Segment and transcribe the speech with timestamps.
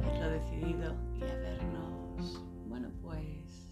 [0.00, 3.70] haberlo decidido y habernos, bueno, pues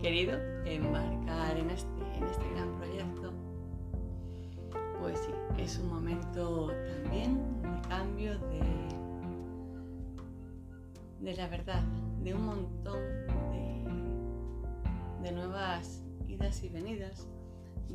[0.00, 3.32] querido embarcar en este, en este gran proyecto,
[5.00, 6.72] pues sí, es un momento
[7.02, 8.62] también de cambio, de,
[11.20, 11.82] de la verdad,
[12.22, 13.00] de un montón
[13.52, 13.84] de,
[15.22, 17.26] de nuevas idas y venidas,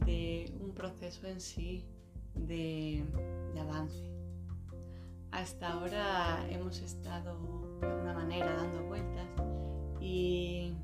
[0.05, 1.85] de un proceso en sí
[2.35, 3.03] de,
[3.53, 4.12] de avance.
[5.33, 9.27] Hasta ahora hemos estado de alguna manera dando vueltas
[9.99, 10.75] y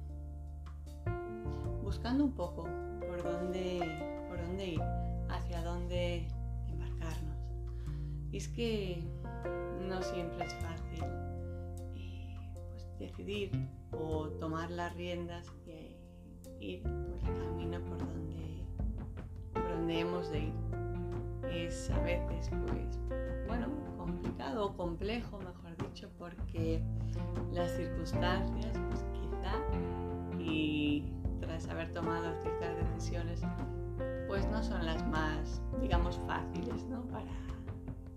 [1.84, 2.64] buscando un poco
[3.00, 3.80] por dónde,
[4.28, 4.82] por dónde ir,
[5.30, 6.28] hacia dónde
[6.68, 7.38] embarcarnos.
[8.32, 9.04] Y es que
[9.88, 11.04] no siempre es fácil
[11.96, 12.36] eh,
[12.72, 13.52] pues, decidir
[13.92, 15.46] o tomar las riendas
[16.60, 18.64] y ir por el camino por donde,
[19.54, 20.54] por donde hemos de ir.
[21.52, 23.00] Es a veces, pues,
[23.48, 23.68] bueno,
[24.10, 26.82] complicado o complejo, mejor dicho, porque
[27.54, 29.54] las circunstancias, pues quizá,
[30.40, 31.04] y
[31.40, 33.42] tras haber tomado ciertas decisiones,
[34.28, 37.02] pues no son las más, digamos, fáciles, ¿no?
[37.08, 37.32] Para,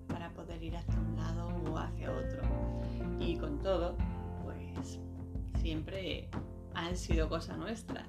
[0.08, 2.42] para poder ir hacia un lado o hacia otro.
[3.20, 3.96] Y con todo,
[4.44, 4.98] pues
[5.60, 6.28] siempre
[6.74, 8.06] han sido cosa nuestra.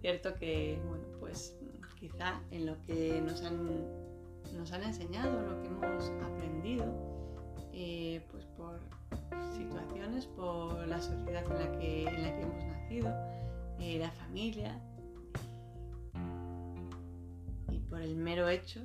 [0.00, 1.56] Cierto que, bueno, pues
[1.98, 4.03] quizá en lo que nos han,
[4.52, 6.84] nos han enseñado, lo que hemos aprendido,
[7.72, 8.78] eh, pues por
[9.52, 13.12] situaciones, por la sociedad en la que, en la que hemos nacido,
[13.78, 14.80] eh, la familia,
[17.70, 18.80] y por el mero hecho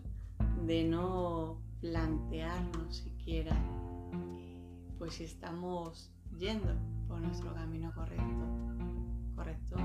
[0.65, 3.55] de no plantearnos siquiera
[4.99, 6.75] pues si estamos yendo
[7.07, 8.45] por nuestro camino correcto,
[9.35, 9.77] correcto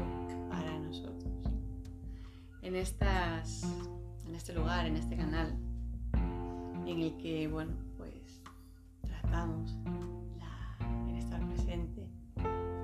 [0.51, 1.33] para nosotros.
[2.63, 3.63] En, estas,
[4.27, 5.55] en este lugar, en este canal,
[6.87, 8.43] en el que, bueno, pues
[9.03, 9.77] tratamos
[11.09, 12.07] el estar presente,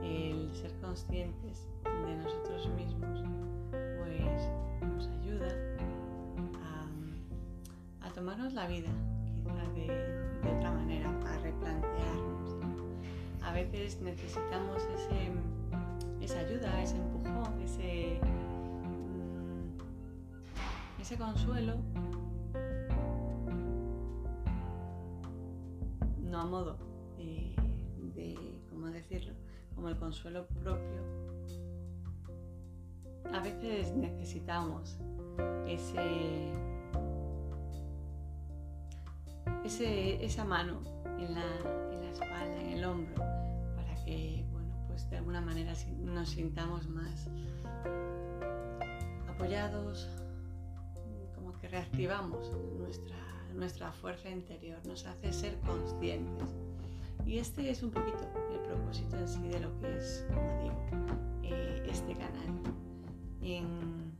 [0.02, 3.22] el ser conscientes de nosotros mismos,
[3.70, 5.48] pues nos ayuda
[8.02, 8.90] a, tomarnos la vida
[9.34, 9.86] quizá de,
[10.42, 12.56] de, otra manera, a replantearnos.
[13.42, 15.30] A veces necesitamos ese,
[16.20, 18.20] esa ayuda, ese empujón, ese,
[21.10, 21.74] ese consuelo,
[26.22, 26.78] no a modo
[27.16, 27.56] de,
[28.70, 29.32] ¿cómo decirlo?
[29.74, 31.02] Como el consuelo propio.
[33.32, 35.00] A veces necesitamos
[35.66, 36.52] ese,
[39.64, 40.80] ese, esa mano
[41.18, 44.44] en la, en la, espalda, en el hombro, para que,
[44.86, 45.72] pues de alguna manera
[46.04, 47.28] nos sintamos más
[49.28, 50.08] apoyados,
[51.70, 53.16] reactivamos nuestra,
[53.54, 56.48] nuestra fuerza interior, nos hace ser conscientes.
[57.24, 58.18] Y este es un poquito
[58.52, 60.86] el propósito en sí de lo que es, como digo,
[61.44, 62.74] eh, este canal.
[63.42, 64.10] En,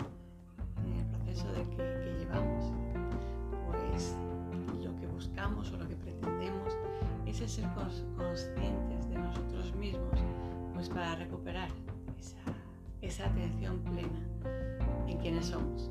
[0.96, 2.72] el proceso de que, llevamos,
[3.66, 4.16] pues
[4.82, 6.74] lo que buscamos o lo que pretendemos
[7.26, 7.68] es el ser
[8.16, 10.20] conscientes de nosotros mismos,
[10.74, 11.68] pues para recuperar
[13.02, 14.20] esa atención plena
[15.08, 15.90] en quienes somos.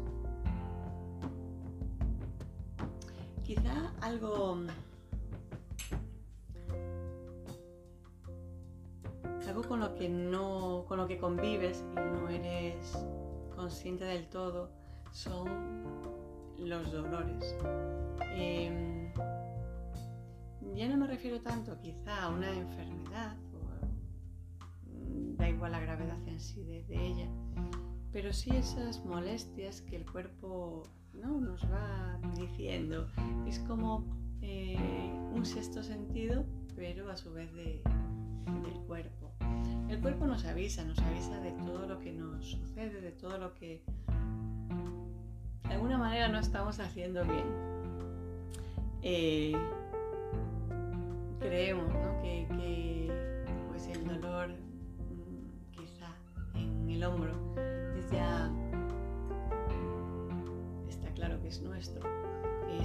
[4.02, 4.57] Algo
[9.47, 13.03] algo con lo que no con lo que convives y no eres
[13.56, 14.70] consciente del todo
[15.11, 15.47] son
[16.58, 17.55] los dolores.
[18.35, 19.11] Eh,
[20.76, 24.66] ya no me refiero tanto quizá a una enfermedad, o,
[25.35, 27.29] da igual la gravedad en sí de, ella,
[28.11, 30.84] pero sí esas molestias que el cuerpo
[31.21, 31.39] ¿no?
[31.39, 33.07] nos va diciendo.
[33.47, 34.05] Es como
[34.41, 34.77] eh,
[35.33, 36.45] un sexto sentido,
[36.75, 37.81] pero a su vez de,
[38.63, 39.31] del cuerpo.
[39.89, 43.53] El cuerpo nos avisa, nos avisa de todo lo que nos sucede, de todo lo
[43.55, 43.81] que
[45.67, 47.45] de alguna manera no estamos haciendo bien.
[49.01, 49.53] Eh,
[51.39, 52.18] creemos ¿no?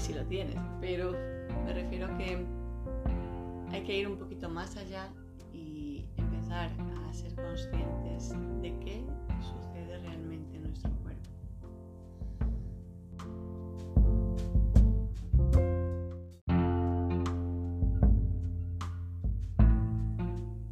[0.04, 1.12] si lo tienes, pero
[1.64, 2.46] me refiero a que
[3.72, 5.10] hay que ir un poquito más allá
[5.50, 6.70] y empezar
[7.08, 9.02] a ser conscientes de qué
[9.40, 11.30] sucede realmente en nuestro cuerpo.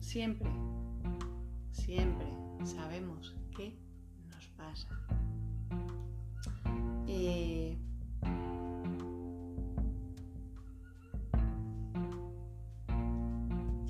[0.00, 0.50] Siempre,
[1.70, 2.26] siempre
[2.64, 3.78] sabemos qué
[4.28, 4.88] nos pasa.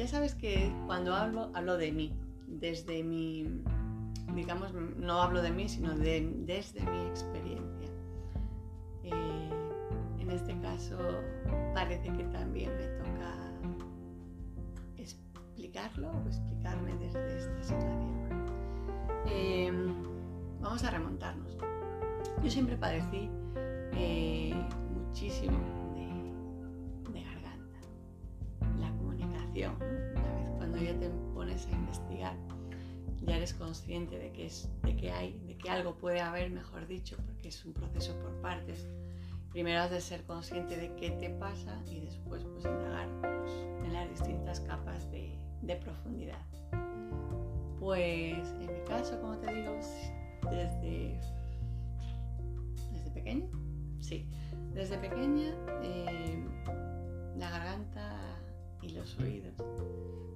[0.03, 2.13] Ya sabes que cuando hablo, hablo de mí,
[2.49, 3.63] desde mi,
[4.35, 7.89] digamos, no hablo de mí, sino de, desde mi experiencia.
[9.05, 9.51] Eh,
[10.19, 10.99] en este caso
[11.73, 13.37] parece que también me toca
[14.97, 18.43] explicarlo o explicarme desde esta situación.
[19.27, 19.95] Em,
[20.61, 21.57] vamos a remontarnos.
[22.43, 23.31] Yo siempre padecí
[23.93, 24.53] eh,
[24.97, 25.82] muchísimo
[29.61, 32.35] una vez cuando ya te pones a investigar,
[33.23, 36.87] ya eres consciente de que, es, de que hay, de que algo puede haber, mejor
[36.87, 38.87] dicho, porque es un proceso por partes.
[39.51, 43.53] Primero has de ser consciente de qué te pasa y después pues indagar pues,
[43.85, 46.41] en las distintas capas de, de profundidad.
[47.79, 49.79] Pues en mi caso, como te digo,
[50.51, 51.21] desde,
[52.91, 53.47] desde pequeña,
[54.01, 54.27] sí,
[54.73, 56.43] desde pequeña eh,
[57.37, 58.32] la garganta
[58.83, 59.55] y los oídos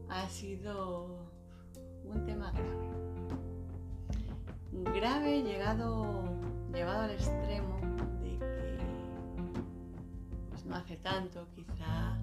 [0.09, 1.31] ha sido
[2.05, 2.87] un tema grave.
[4.95, 6.25] Grave llegado,
[6.73, 7.79] llevado al extremo
[8.23, 8.79] de que
[10.51, 12.17] pues no hace tanto, quizá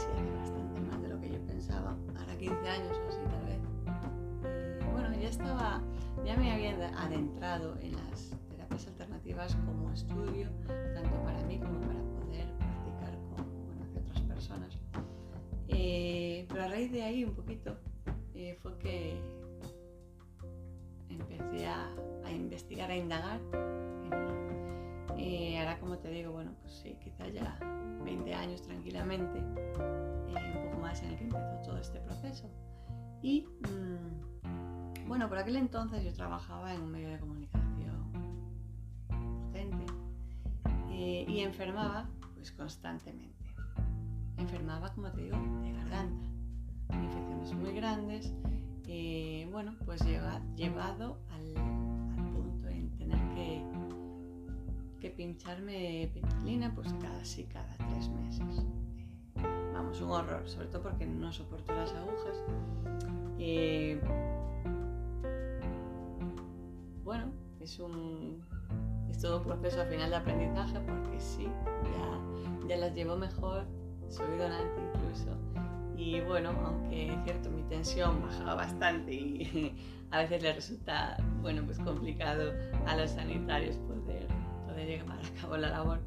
[0.00, 3.58] hace bastante más de lo que yo pensaba, ahora 15 años o así tal vez.
[4.44, 5.82] Eh, bueno, ya estaba,
[6.24, 10.48] ya me había adentrado en las terapias alternativas como estudio,
[10.94, 12.09] tanto para mí como para
[16.88, 17.76] de ahí un poquito
[18.62, 19.20] fue que
[21.10, 21.94] empecé a,
[22.24, 23.40] a, investigar, a indagar
[25.20, 27.58] y ahora como te digo, bueno, pues sí, quizá ya
[28.04, 32.48] 20 años tranquilamente, un poco más en el que empezó todo este proceso.
[33.22, 38.10] Y mm, bueno, por aquel entonces yo trabajaba en un medio de comunicación
[39.46, 39.92] potente
[40.90, 43.44] y enfermaba pues constantemente.
[44.38, 46.29] Enfermaba, como te digo, de garganta,
[46.94, 48.32] infecciones muy grandes,
[48.86, 50.02] eh, bueno, pues
[50.56, 51.54] llevado al,
[52.32, 53.64] punto en tener que
[55.00, 58.64] que pincharme penicilina pues casi cada tres meses.
[59.72, 62.44] vamos, un horror, sobre todo porque no soporto las agujas.
[63.38, 63.98] Eh,
[67.02, 68.44] bueno, es un
[69.10, 71.48] es todo un proceso al final de aprendizaje porque sí,
[71.84, 73.64] ya, ya las llevo mejor,
[74.08, 75.36] soy donante incluso.
[76.00, 79.76] Y bueno, aunque es cierto, mi tensión bajaba bastante y
[80.10, 82.54] a veces le resulta, bueno, pues complicado
[82.86, 84.26] a los sanitarios poder
[84.86, 86.00] llevar a cabo la labor,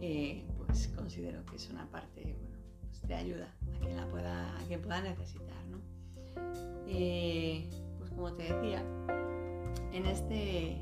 [0.00, 4.58] eh, pues considero que es una parte bueno, pues de ayuda a quien la pueda,
[4.58, 5.62] a quien pueda necesitar.
[5.66, 5.78] ¿no?
[6.86, 8.82] Eh, pues como te decía,
[9.92, 10.80] en, este,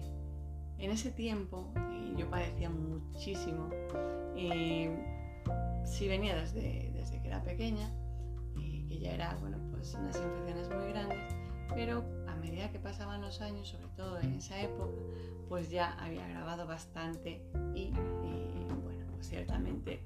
[0.78, 3.70] en ese tiempo eh, yo padecía muchísimo.
[5.84, 7.90] si venía desde, desde que era pequeña,
[8.88, 11.34] que ya era bueno, pues unas infecciones muy grandes,
[11.74, 14.92] pero a medida que pasaban los años, sobre todo en esa época,
[15.48, 17.42] pues ya había grabado bastante
[17.74, 20.00] y, bueno, pues ciertamente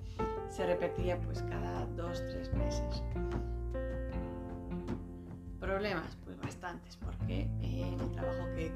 [0.48, 3.02] se repetía pues cada dos, tres meses.
[5.60, 8.70] Problemas, pues bastantes, porque eh, el trabajo que,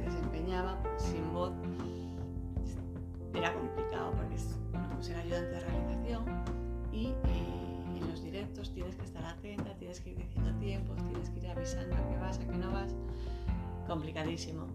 [0.00, 1.52] desempeñaba pues, sin voz
[3.34, 6.24] era complicado porque es, bueno, pues era ayudante de realización
[6.92, 11.30] y eh, en los directos tienes que estar atenta, tienes que ir diciendo tiempos, tienes
[11.30, 12.94] que ir avisando a qué vas, a qué no vas.
[13.86, 14.66] Complicadísimo.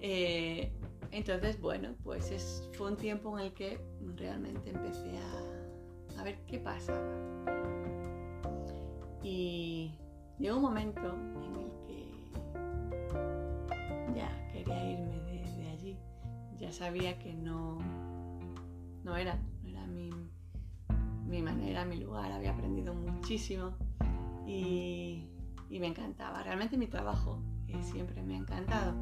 [0.00, 0.70] Eh,
[1.10, 3.80] entonces, bueno, pues fue un tiempo en el que
[4.16, 5.18] realmente empecé
[6.18, 7.00] a, ver qué pasaba.
[9.22, 9.98] Y
[10.38, 12.12] llegó un momento en el que
[14.14, 15.98] ya quería irme de, allí.
[16.58, 17.78] Ya sabía que no,
[19.02, 19.55] no era, no
[21.28, 22.32] mi manera, mi lugar.
[22.32, 23.74] Había aprendido muchísimo
[24.46, 25.24] y,
[25.70, 26.42] me encantaba.
[26.42, 28.94] Realmente mi trabajo eh, siempre me ha encantado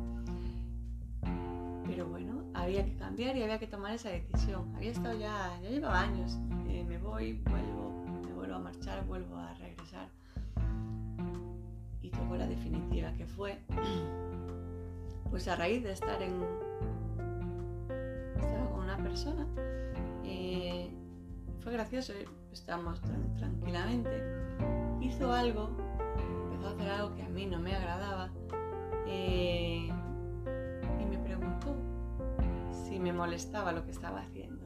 [1.87, 4.75] pero bueno, había que cambiar y había que tomar esa decisión.
[4.75, 6.39] Había estado ya, ya llevaba años,
[6.69, 10.09] eh, me voy, vuelvo, me vuelvo a marchar, vuelvo a regresar.
[12.03, 13.59] Y tocó la definitiva, que fue,
[15.31, 16.43] pues a raíz de estar en,
[18.37, 19.47] estaba con una persona,
[20.25, 20.84] eh,
[21.65, 22.13] fue gracioso,
[22.53, 23.01] estábamos
[23.37, 24.23] tranquilamente,
[25.01, 25.71] hizo algo,
[26.45, 28.31] empezó a hacer algo que a mí no me agradaba.
[29.07, 29.91] Eh,
[33.05, 34.65] me molestaba lo que estaba haciendo.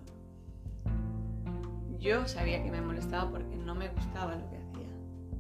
[1.99, 4.89] yo sabía que me molestaba porque no me gustaba lo que hacía,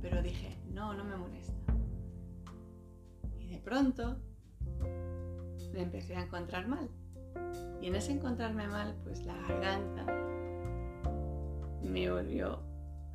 [0.02, 1.72] pero dije, no, no me molesta.
[3.38, 4.16] Y de pronto
[5.72, 6.90] me empecé a encontrar mal.
[7.80, 10.27] Y en ese encontrarme mal, pues la garganta
[11.82, 12.60] me volvió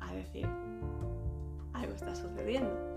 [0.00, 0.46] a decir,
[1.72, 2.94] algo está sucediendo.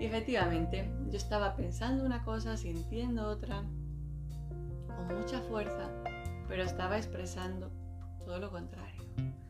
[0.00, 3.62] Y efectivamente, yo estaba pensando una cosa, sintiendo otra,
[4.88, 5.88] con mucha fuerza,
[6.48, 7.70] pero estaba expresando
[8.24, 9.02] todo lo contrario.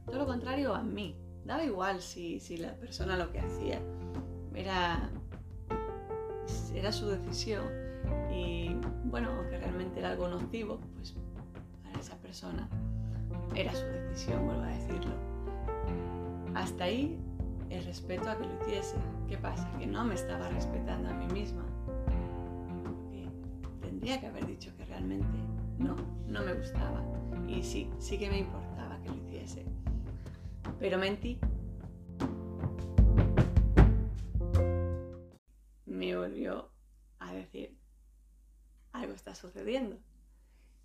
[0.05, 1.17] Todo lo contrario a mí.
[1.45, 3.81] Daba igual si, si la persona lo que hacía
[4.55, 5.11] era,
[6.75, 7.65] era su decisión.
[8.31, 11.15] Y bueno, aunque realmente era algo nocivo, pues
[11.83, 12.69] para esa persona
[13.55, 15.32] era su decisión, vuelvo a decirlo.
[16.55, 17.19] Hasta ahí
[17.71, 18.97] el respeto a que lo hiciese.
[19.29, 19.71] ¿Qué pasa?
[19.79, 21.65] Que no me estaba respetando a mí misma.
[22.85, 23.27] Porque
[23.81, 25.39] tendría que haber dicho que realmente
[25.79, 27.03] no, no me gustaba.
[27.49, 29.65] Y sí, sí que me importaba que lo hiciese.
[30.79, 31.39] Pero mentí.
[35.87, 36.71] Me volvió
[37.19, 37.79] a decir,
[38.93, 39.99] algo está sucediendo.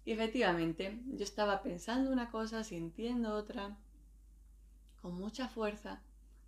[0.05, 3.77] Y efectivamente, yo estaba pensando una cosa, sintiendo otra,
[5.07, 6.01] con mucha fuerza,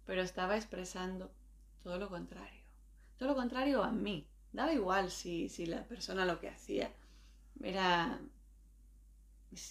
[0.06, 1.32] pero estaba expresando
[1.82, 2.62] todo lo contrario.
[3.18, 4.28] Todo lo contrario a mí.
[4.52, 6.92] Daba igual si, si la persona lo que hacía
[7.64, 8.20] era,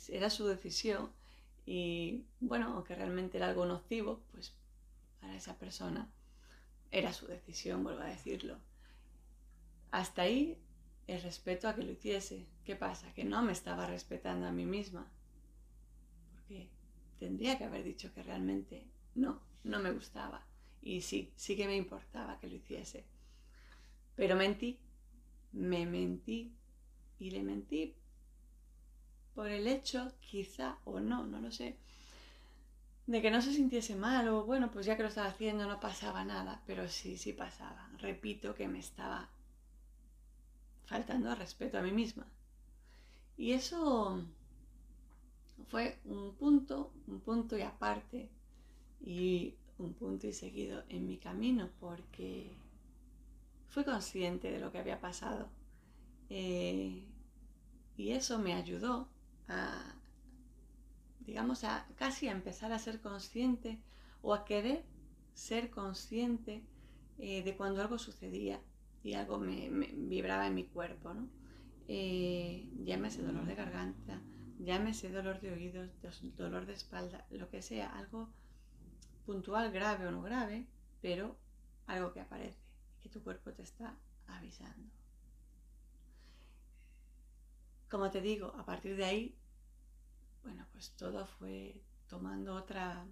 [0.09, 1.11] era su decisión
[1.67, 4.55] y bueno, aunque realmente era algo nocivo, pues
[5.21, 6.09] para esa persona
[6.91, 8.57] era su decisión, vuelvo a decirlo.
[9.91, 10.57] Hasta ahí
[11.09, 12.47] el respeto a que lo hiciese.
[12.65, 13.13] ¿Qué pasa?
[13.13, 15.07] Que no me estaba respetando a mí misma.
[17.19, 18.85] Tendría que haber dicho que realmente
[19.15, 20.45] no, no me gustaba.
[20.83, 23.05] Y sí, sí que me importaba que lo hiciese.
[24.15, 24.79] Pero mentí,
[25.53, 26.53] me mentí
[27.19, 27.95] y le mentí
[29.35, 31.77] por el hecho, quizá o no, no lo sé,
[33.07, 35.81] de que no se sintiese mal o bueno, pues ya que lo estaba haciendo no
[35.81, 37.89] pasaba nada, pero sí, sí pasaba.
[37.99, 39.29] Repito que me estaba
[40.87, 42.27] faltando al respeto a mí misma.
[43.37, 44.25] Y eso
[45.67, 48.31] fue un punto, un punto y aparte
[49.01, 52.57] y un punto y seguido en mi camino porque
[53.69, 55.49] fui consciente de lo que había pasado
[56.31, 57.05] eh,
[57.97, 59.09] y eso me ayudó
[59.49, 59.95] a,
[61.21, 63.79] digamos, a casi a empezar a ser consciente
[64.23, 64.85] o a querer
[65.35, 66.63] ser consciente
[67.19, 68.61] eh, de cuando algo sucedía
[69.03, 71.29] y algo me, vibraba en mi cuerpo, ¿no?
[71.89, 74.21] Eh, llámese dolor de garganta,
[74.59, 75.91] llámese dolor de oídos,
[76.37, 78.29] dolor de espalda, lo que sea, algo
[79.25, 80.67] puntual, grave o no grave,
[81.01, 81.37] pero
[81.87, 82.59] algo que aparece
[82.97, 83.97] y que tu cuerpo te está
[84.27, 84.91] avisando.
[87.89, 89.39] Como te digo, a partir de ahí,
[90.43, 93.07] bueno, pues todo fue tomando otra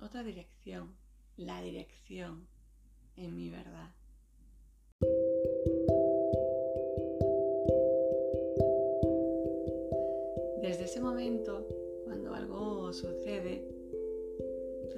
[0.00, 0.96] otra dirección,
[1.36, 2.46] la dirección
[3.16, 3.92] en mi verdad.
[10.88, 11.66] Ese momento
[12.04, 13.62] cuando algo sucede,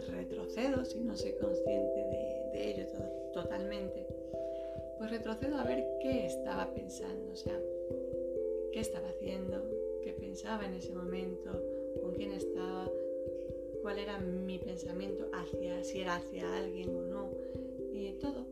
[0.08, 2.00] retrocedo si no soy consciente
[2.52, 2.86] de, ello
[3.32, 4.06] totalmente,
[4.98, 7.60] pues retrocedo a ver qué estaba pensando, o sea,
[8.72, 9.64] qué estaba haciendo,
[10.04, 11.60] qué pensaba en ese momento,
[12.00, 12.88] con quién estaba,
[13.82, 17.30] cuál era mi pensamiento hacia, si era hacia alguien o no,
[17.92, 18.46] y todo,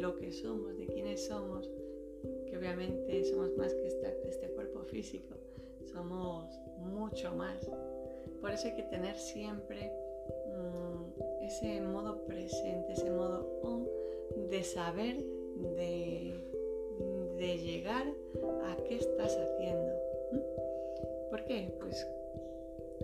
[0.00, 0.74] lo que somos,
[1.16, 1.68] somos,
[2.46, 5.34] que obviamente somos más que este, cuerpo físico,
[5.92, 6.46] somos
[6.78, 7.68] mucho más.
[8.40, 9.92] Por eso hay que tener siempre
[10.48, 13.86] mm, ese modo presente, ese modo
[14.50, 15.16] de saber,
[15.76, 16.34] de,
[17.36, 18.06] de llegar
[18.64, 19.92] a qué estás haciendo.
[21.30, 21.72] ¿Por qué?
[21.80, 22.06] Pues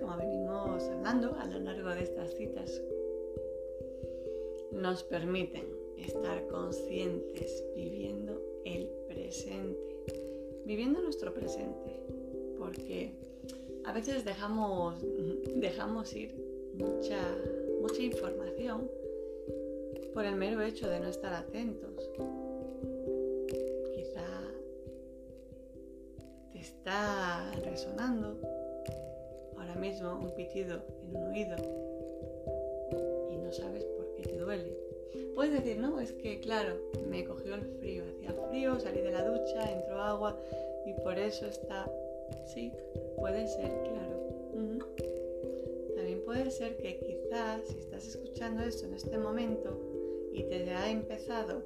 [0.00, 2.82] como venimos hablando a lo largo de estas citas,
[4.72, 10.02] nos permiten estar conscientes, viviendo el presente,
[10.64, 12.00] viviendo nuestro presente,
[12.58, 13.12] porque
[13.84, 14.96] a veces dejamos,
[15.54, 16.34] dejamos ir
[16.74, 17.20] mucha,
[17.80, 18.90] mucha información
[20.12, 22.10] por el mero hecho de no estar atentos.
[23.94, 24.26] Quizá
[26.52, 28.38] te está resonando
[29.56, 31.56] ahora mismo un pitido en un oído
[33.30, 34.85] y no sabes por qué te duele
[35.36, 39.22] Puedes decir, no, es que claro, me cogió el frío, hacía frío, salí de la
[39.22, 40.36] ducha, entró agua
[40.84, 41.88] y por eso está...
[42.52, 42.72] Sí,
[43.16, 44.16] puede ser, claro.
[45.94, 49.78] También puede ser que quizás si estás escuchando esto en este momento
[50.32, 51.62] y te ha empezado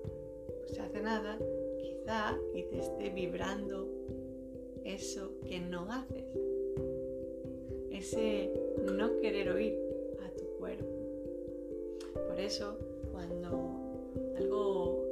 [0.72, 1.38] se hace nada,
[1.78, 3.88] quizá y te esté vibrando
[4.84, 6.24] eso que no haces.
[7.90, 8.52] Ese
[8.84, 9.78] no querer oír
[10.24, 10.86] a tu cuerpo.
[12.28, 12.78] Por eso,
[13.20, 15.04] cuando algo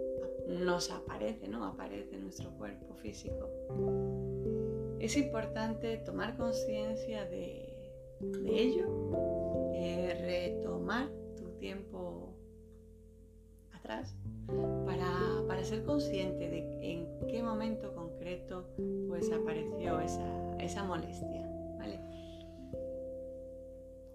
[0.48, 1.64] nos aparece, ¿no?
[1.64, 3.48] Aparece en nuestro cuerpo físico,
[4.98, 7.92] es importante tomar conciencia de,
[8.46, 8.86] ello,
[9.74, 12.34] eh, retomar tu tiempo
[13.72, 14.16] atrás
[14.86, 18.64] para, ser consciente de en qué momento concreto
[19.08, 21.46] pues apareció esa, esa molestia,
[21.76, 22.00] ¿vale?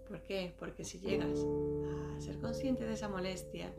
[0.08, 0.56] ¿Por qué?
[0.58, 3.74] Porque si llegas a ser consciente de esa molestia,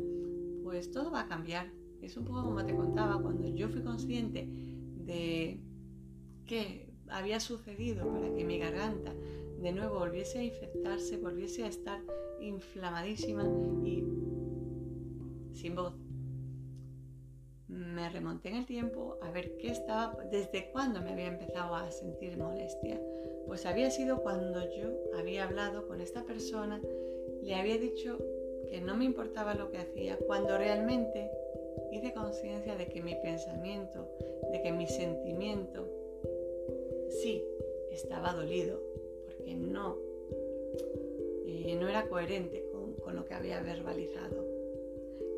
[0.62, 1.72] pues todo va a cambiar.
[2.02, 5.60] Es un poco como te contaba, cuando yo fui consciente de
[6.46, 9.14] qué había sucedido para que mi garganta
[9.60, 12.00] de nuevo volviese a infectarse, volviese a estar
[12.40, 13.44] inflamadísima
[13.84, 14.04] y
[15.54, 15.94] sin voz
[17.68, 21.90] me remonté en el tiempo a ver qué estaba, desde cuándo me había empezado a
[21.90, 23.00] sentir molestia.
[23.46, 26.80] Pues había sido cuando yo había hablado con esta persona,
[27.44, 28.18] le había dicho
[28.68, 31.30] que no me importaba lo que hacía, cuando realmente
[31.92, 34.08] hice conciencia de que mi pensamiento,
[34.50, 35.86] de que mi sentimiento,
[37.08, 37.42] sí,
[37.92, 38.80] estaba dolido,
[39.24, 39.96] porque no,
[41.46, 44.44] eh, no era coherente con, con lo que había verbalizado.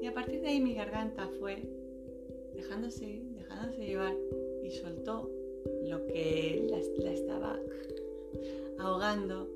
[0.01, 1.63] Y a partir de ahí mi garganta fue
[2.55, 4.15] dejándose, dejándose llevar
[4.63, 5.31] y soltó
[5.85, 7.61] lo que la, estaba
[8.79, 9.49] ahogando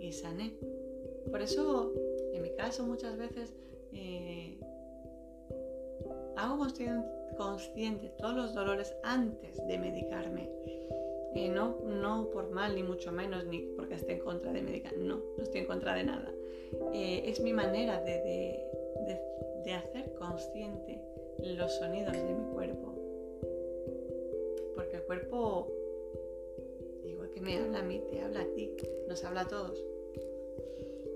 [0.00, 0.54] y sané.
[1.30, 1.92] Por eso,
[2.32, 3.52] en mi caso, muchas veces
[3.92, 4.58] eh,
[6.36, 6.66] hago
[7.36, 10.50] consciente, todos los dolores antes de medicarme.
[11.52, 14.96] No, no por mal, ni mucho menos, ni porque esté en contra de medicar.
[14.96, 16.32] No, no estoy en contra de nada.
[16.92, 18.62] Eh, es mi manera de,
[19.64, 21.00] de hacer consciente
[21.38, 22.94] los sonidos de mi cuerpo.
[24.74, 25.72] Porque el cuerpo,
[27.04, 28.70] igual que me habla a mí, te habla a ti,
[29.08, 29.82] nos habla a todos.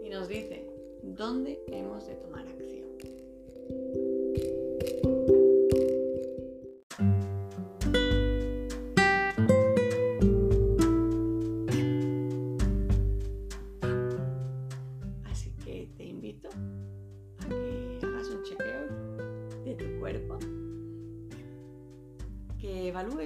[0.09, 0.66] Y nos dice
[1.03, 2.88] dónde hemos de tomar acción.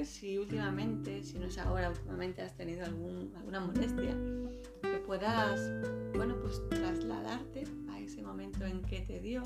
[0.05, 4.16] si últimamente, si no es ahora, últimamente has tenido alguna molestia,
[4.83, 5.61] que puedas,
[6.61, 9.43] trasladarte a ese momento en que te dio,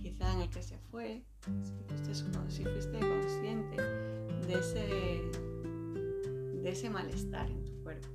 [0.00, 1.22] quizá en el que se fue,
[2.48, 3.76] si fuiste, consciente
[4.46, 5.30] de ese,
[6.62, 8.08] de ese malestar en tu cuerpo.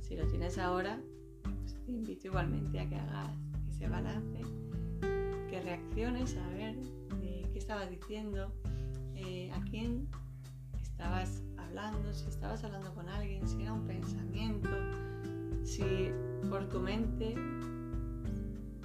[0.00, 1.00] Si lo tienes ahora,
[1.42, 3.30] pues te invito igualmente a que hagas
[3.70, 4.40] ese balance,
[5.48, 6.76] que reacciones a ver
[7.22, 8.52] eh, qué estabas diciendo,
[9.16, 10.08] eh, a quién
[10.80, 14.68] estabas hablando, si estabas hablando con alguien, si era un pensamiento,
[15.64, 16.10] si
[16.48, 17.34] por tu mente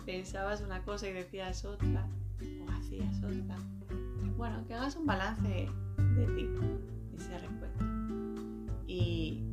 [0.05, 2.07] pensabas una cosa y decías otra
[2.65, 3.57] o hacías otra.
[4.37, 6.49] Bueno, que hagas un balance de ti
[7.13, 7.85] y se recuento.
[8.87, 9.43] Y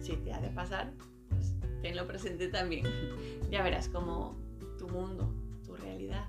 [0.00, 0.92] si te ha de pasar,
[1.28, 2.86] pues tenlo presente también.
[3.50, 4.36] ya verás cómo
[4.78, 5.32] tu mundo,
[5.64, 6.28] tu realidad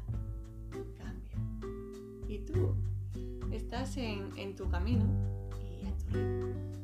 [2.37, 2.75] tú
[3.51, 5.05] estás en, tu camino
[5.61, 6.78] y en tu ritmo.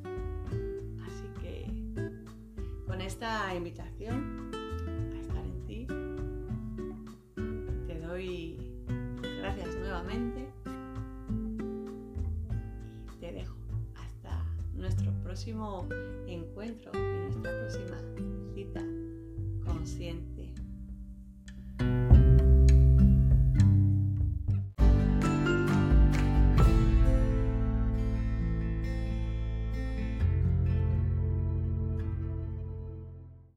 [2.96, 4.52] Con esta invitación
[5.14, 5.86] a estar en ti,
[7.88, 8.58] te doy
[9.42, 10.48] gracias nuevamente
[13.14, 13.58] y te dejo
[13.96, 15.86] hasta nuestro próximo
[16.26, 17.98] encuentro y nuestra próxima
[18.54, 18.82] cita
[19.66, 20.35] consciente.